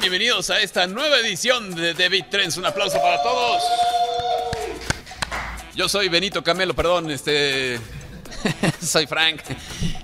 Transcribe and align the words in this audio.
Bienvenidos 0.00 0.50
a 0.50 0.60
esta 0.60 0.86
nueva 0.86 1.18
edición 1.18 1.74
de 1.74 1.94
David 1.94 2.24
Trends. 2.30 2.58
Un 2.58 2.66
aplauso 2.66 3.00
para 3.00 3.22
todos. 3.22 3.62
Yo 5.74 5.88
soy 5.88 6.08
Benito 6.08 6.44
Camelo, 6.44 6.74
perdón, 6.74 7.10
este. 7.10 7.80
soy 8.82 9.06
Frank. 9.06 9.40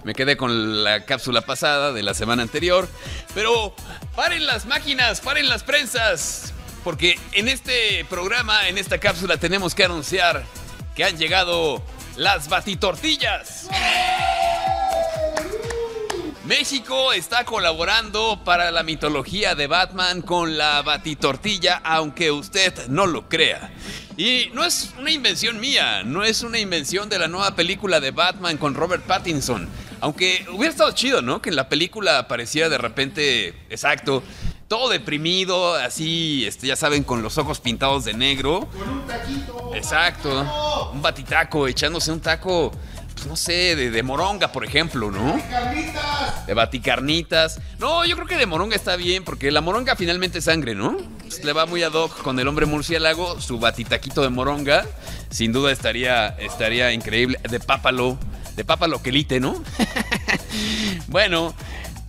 Me 0.02 0.14
quedé 0.14 0.36
con 0.38 0.82
la 0.82 1.04
cápsula 1.04 1.42
pasada 1.42 1.92
de 1.92 2.02
la 2.02 2.14
semana 2.14 2.42
anterior. 2.42 2.88
Pero 3.34 3.74
paren 4.16 4.46
las 4.46 4.64
máquinas, 4.64 5.20
paren 5.20 5.48
las 5.48 5.62
prensas. 5.62 6.54
Porque 6.84 7.18
en 7.32 7.48
este 7.48 8.06
programa, 8.06 8.68
en 8.68 8.78
esta 8.78 8.98
cápsula, 8.98 9.36
tenemos 9.36 9.74
que 9.74 9.84
anunciar 9.84 10.44
que 10.96 11.04
han 11.04 11.18
llegado 11.18 11.82
las 12.16 12.48
batitortillas. 12.48 13.68
México 16.58 17.14
está 17.14 17.46
colaborando 17.46 18.42
para 18.44 18.70
la 18.70 18.82
mitología 18.82 19.54
de 19.54 19.66
Batman 19.68 20.20
con 20.20 20.58
la 20.58 20.82
batitortilla, 20.82 21.80
aunque 21.82 22.30
usted 22.30 22.88
no 22.88 23.06
lo 23.06 23.26
crea. 23.26 23.72
Y 24.18 24.50
no 24.52 24.62
es 24.62 24.92
una 24.98 25.10
invención 25.10 25.58
mía, 25.58 26.02
no 26.04 26.22
es 26.24 26.42
una 26.42 26.58
invención 26.58 27.08
de 27.08 27.18
la 27.18 27.26
nueva 27.26 27.56
película 27.56 28.00
de 28.00 28.10
Batman 28.10 28.58
con 28.58 28.74
Robert 28.74 29.02
Pattinson. 29.04 29.66
Aunque 30.02 30.44
hubiera 30.52 30.72
estado 30.72 30.92
chido, 30.92 31.22
¿no? 31.22 31.40
Que 31.40 31.48
en 31.48 31.56
la 31.56 31.70
película 31.70 32.18
apareciera 32.18 32.68
de 32.68 32.76
repente, 32.76 33.48
exacto, 33.70 34.22
todo 34.68 34.90
deprimido, 34.90 35.74
así, 35.74 36.44
este, 36.46 36.66
ya 36.66 36.76
saben, 36.76 37.02
con 37.02 37.22
los 37.22 37.38
ojos 37.38 37.60
pintados 37.60 38.04
de 38.04 38.12
negro. 38.12 38.68
Con 38.78 38.88
un 38.90 39.06
taquito. 39.06 39.74
Exacto. 39.74 40.90
Un 40.92 41.00
batitaco, 41.00 41.66
echándose 41.66 42.12
un 42.12 42.20
taco, 42.20 42.72
pues 43.22 43.30
no 43.30 43.36
sé, 43.36 43.76
de, 43.76 43.92
de 43.92 44.02
moronga, 44.02 44.50
por 44.50 44.64
ejemplo, 44.64 45.12
¿no? 45.12 45.40
Carnitas. 45.48 46.44
De 46.44 46.54
baticarnitas. 46.54 47.60
No, 47.78 48.04
yo 48.04 48.16
creo 48.16 48.26
que 48.26 48.36
de 48.36 48.46
moronga 48.46 48.74
está 48.74 48.96
bien, 48.96 49.22
porque 49.22 49.52
la 49.52 49.60
moronga 49.60 49.94
finalmente 49.94 50.38
es 50.38 50.44
sangre, 50.44 50.74
¿no? 50.74 50.96
Pues 51.20 51.44
le 51.44 51.52
va 51.52 51.64
muy 51.66 51.84
ad 51.84 51.92
hoc 51.92 52.20
con 52.22 52.40
el 52.40 52.48
hombre 52.48 52.66
murciélago, 52.66 53.40
su 53.40 53.60
batitaquito 53.60 54.22
de 54.22 54.30
moronga. 54.30 54.84
Sin 55.30 55.52
duda 55.52 55.70
estaría, 55.70 56.28
estaría 56.40 56.92
increíble. 56.92 57.38
De 57.48 57.60
pápalo, 57.60 58.18
de 58.56 58.64
pápalo 58.64 59.00
quelite, 59.00 59.38
¿no? 59.38 59.62
bueno. 61.06 61.54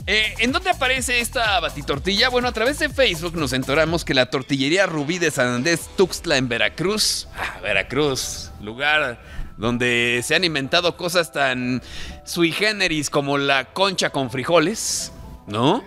eh, 0.07 0.33
¿En 0.39 0.51
dónde 0.51 0.71
aparece 0.71 1.19
esta 1.19 1.59
batitortilla? 1.59 2.29
Bueno, 2.29 2.47
a 2.47 2.53
través 2.53 2.79
de 2.79 2.89
Facebook 2.89 3.35
nos 3.35 3.53
enteramos 3.53 4.03
que 4.03 4.15
la 4.15 4.31
tortillería 4.31 4.87
Rubí 4.87 5.19
de 5.19 5.29
San 5.29 5.47
Andrés 5.47 5.81
Tuxtla 5.95 6.37
en 6.37 6.49
Veracruz, 6.49 7.27
ah, 7.37 7.59
Veracruz, 7.61 8.49
lugar 8.61 9.42
donde 9.57 10.21
se 10.23 10.35
han 10.35 10.43
inventado 10.43 10.97
cosas 10.97 11.31
tan 11.31 11.81
sui 12.23 12.51
generis 12.51 13.09
como 13.09 13.37
la 13.37 13.65
concha 13.65 14.09
con 14.09 14.29
frijoles, 14.29 15.11
¿no? 15.47 15.83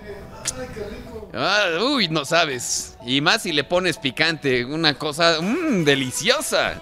Ah, 1.34 1.66
uy, 1.82 2.08
no 2.08 2.24
sabes. 2.24 2.96
Y 3.06 3.20
más 3.20 3.42
si 3.42 3.52
le 3.52 3.64
pones 3.64 3.98
picante, 3.98 4.64
una 4.64 4.94
cosa 4.94 5.38
mmm, 5.40 5.84
deliciosa. 5.84 6.80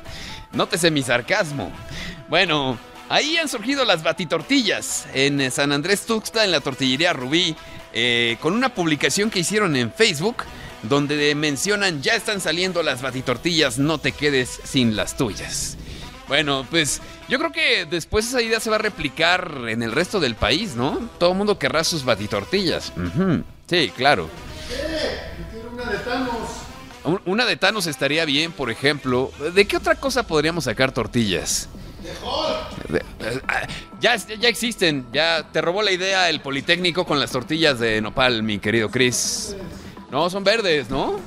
Nótese 0.53 0.91
mi 0.91 1.03
sarcasmo. 1.03 1.73
Bueno, 2.29 2.79
ahí 3.09 3.37
han 3.37 3.49
surgido 3.49 3.85
las 3.85 4.03
batitortillas 4.03 5.07
en 5.15 5.41
eh, 5.41 5.51
San 5.51 5.73
Andrés 5.73 6.07
Tuxtla, 6.07 6.45
en 6.45 6.53
la 6.53 6.61
tortillería 6.61 7.12
Rubí, 7.12 7.57
eh, 7.93 8.37
con 8.41 8.55
una 8.55 8.75
publicación 8.75 9.31
que 9.31 9.41
hicieron 9.41 9.75
en 9.77 9.93
Facebook 9.93 10.45
donde 10.83 11.35
mencionan 11.35 12.03
ya 12.03 12.15
están 12.15 12.41
saliendo 12.41 12.83
las 12.83 13.03
batitortillas, 13.03 13.79
no 13.79 13.99
te 13.99 14.12
quedes 14.12 14.61
sin 14.65 14.97
las 14.97 15.17
tuyas. 15.17 15.77
Bueno, 16.28 16.67
pues 16.70 17.00
yo 17.28 17.39
creo 17.39 17.53
que 17.53 17.84
después 17.86 18.27
esa 18.27 18.41
idea 18.41 18.58
se 18.61 18.70
va 18.70 18.77
a 18.77 18.78
replicar 18.78 19.50
en 19.69 19.83
el 19.83 19.92
resto 19.92 20.20
del 20.20 20.34
país, 20.36 20.75
¿no? 20.75 20.98
Todo 21.19 21.33
el 21.33 21.36
mundo 21.36 21.58
querrá 21.58 21.84
sus 21.84 22.05
batitortillas. 22.05 22.92
Sí, 23.69 23.93
claro. 23.97 24.28
Una 25.72 25.91
de 25.91 25.99
Thanos. 25.99 26.32
Un- 27.04 27.21
Una 27.26 27.44
de 27.44 27.56
Thanos 27.56 27.87
estaría 27.87 28.25
bien, 28.25 28.53
por 28.53 28.71
ejemplo. 28.71 29.31
¿De 29.54 29.66
qué 29.66 29.76
otra 29.76 29.94
cosa 29.97 30.26
podríamos 30.26 30.65
sacar 30.65 30.93
tortillas? 30.93 31.69
De 32.88 32.99
eh, 32.99 33.41
ya, 34.00 34.16
ya 34.16 34.49
existen, 34.49 35.06
ya 35.12 35.47
te 35.53 35.60
robó 35.62 35.82
la 35.82 35.93
idea 35.93 36.28
el 36.31 36.41
Politécnico 36.41 37.04
con 37.06 37.19
las 37.20 37.31
tortillas 37.32 37.78
de 37.78 38.00
nopal, 38.00 38.43
mi 38.43 38.59
querido 38.59 38.91
Chris. 38.91 39.54
No, 40.10 40.28
son 40.31 40.44
verdes, 40.44 40.88
¿no? 40.91 41.19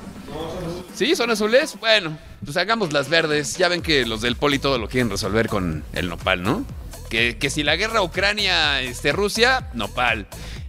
Sí, 0.94 1.14
son 1.14 1.30
azules. 1.30 1.76
Bueno, 1.78 2.16
pues 2.44 2.56
hagamos 2.56 2.92
las 2.92 3.08
verdes. 3.08 3.56
Ya 3.56 3.68
ven 3.68 3.82
que 3.82 4.06
los 4.06 4.20
del 4.20 4.36
Poli 4.36 4.58
todo 4.58 4.78
lo 4.78 4.88
quieren 4.88 5.10
resolver 5.10 5.48
con 5.48 5.84
el 5.92 6.08
nopal, 6.08 6.42
¿no? 6.42 6.64
Que, 7.10 7.38
que 7.38 7.50
si 7.50 7.62
la 7.62 7.76
guerra 7.76 8.02
Ucrania, 8.02 8.82
este, 8.82 9.12
Rusia, 9.12 9.70
nopal. 9.74 10.26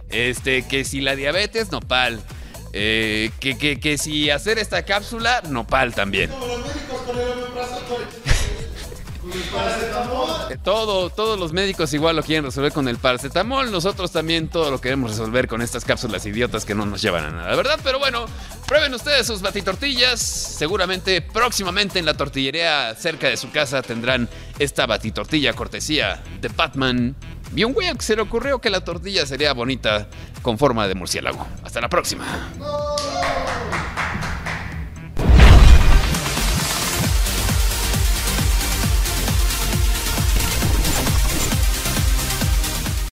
Este, 0.08 0.66
que 0.66 0.84
si 0.84 1.00
la 1.00 1.14
diabetes, 1.16 1.70
nopal. 1.70 2.20
Eh, 2.72 3.30
que, 3.40 3.58
que, 3.58 3.80
que 3.80 3.98
si 3.98 4.30
hacer 4.30 4.58
esta 4.58 4.84
cápsula, 4.84 5.42
nopal 5.48 5.94
también. 5.94 6.30
Como 6.30 6.46
los 6.46 6.58
médicos 6.66 7.00
con 7.06 7.18
el 7.18 7.28
omeprazol. 7.30 8.06
Con 9.20 9.32
el 9.32 9.42
paracetamol. 9.48 10.52
Eh, 10.52 10.58
Todo, 10.62 11.10
todos 11.10 11.38
los 11.38 11.52
médicos 11.52 11.92
igual 11.92 12.16
lo 12.16 12.22
quieren 12.22 12.44
resolver 12.44 12.72
con 12.72 12.88
el 12.88 12.96
paracetamol. 12.96 13.70
Nosotros 13.70 14.12
también 14.12 14.48
todo 14.48 14.70
lo 14.70 14.80
queremos 14.80 15.10
resolver 15.10 15.46
con 15.46 15.62
estas 15.62 15.84
cápsulas 15.84 16.24
idiotas 16.26 16.64
que 16.64 16.74
no 16.74 16.86
nos 16.86 17.02
llevan 17.02 17.24
a 17.24 17.30
nada, 17.30 17.56
¿verdad? 17.56 17.78
Pero 17.82 17.98
bueno, 17.98 18.26
prueben 18.70 18.94
ustedes 18.94 19.26
sus 19.26 19.42
batitortillas. 19.42 20.20
Seguramente 20.20 21.20
próximamente 21.20 21.98
en 21.98 22.06
la 22.06 22.14
tortillería 22.14 22.94
cerca 22.94 23.28
de 23.28 23.36
su 23.36 23.50
casa 23.50 23.82
tendrán 23.82 24.28
esta 24.60 24.86
batitortilla 24.86 25.54
cortesía 25.54 26.22
de 26.40 26.46
Batman. 26.46 27.16
Y 27.56 27.64
un 27.64 27.72
güey 27.72 27.92
que 27.94 28.02
se 28.02 28.14
le 28.14 28.22
ocurrió 28.22 28.60
que 28.60 28.70
la 28.70 28.84
tortilla 28.84 29.26
sería 29.26 29.54
bonita 29.54 30.06
con 30.42 30.56
forma 30.56 30.86
de 30.86 30.94
murciélago. 30.94 31.44
Hasta 31.64 31.80
la 31.80 31.88
próxima. 31.88 32.24